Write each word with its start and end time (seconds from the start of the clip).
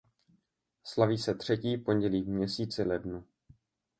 Slaví 0.83 1.17
se 1.17 1.35
třetí 1.35 1.77
pondělí 1.77 2.21
v 2.23 2.27
měsíci 2.27 2.83
lednu. 2.83 3.23